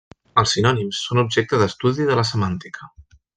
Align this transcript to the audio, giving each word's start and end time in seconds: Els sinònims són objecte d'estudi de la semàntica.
Els 0.43 0.53
sinònims 0.55 1.01
són 1.09 1.21
objecte 1.23 1.59
d'estudi 1.65 2.09
de 2.09 2.17
la 2.21 2.25
semàntica. 2.31 2.91